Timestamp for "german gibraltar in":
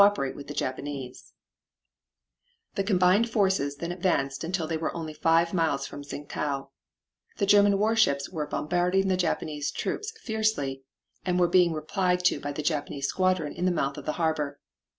0.09-0.85